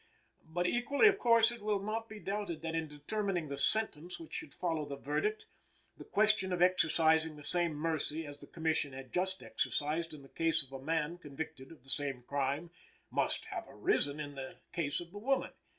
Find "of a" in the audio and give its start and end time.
10.63-10.83